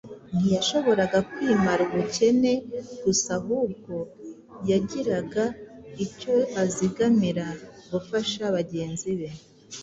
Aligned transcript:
ntiyashoboraga 0.35 1.19
kwimara 1.31 1.81
ubukene 1.93 2.53
gusa 3.03 3.29
ahubwo 3.39 3.93
yagiraga 4.69 5.43
icyo 6.05 6.35
azigamira 6.61 7.45
gufasha 7.91 8.43
bagenzi 8.55 9.11
be 9.19 9.29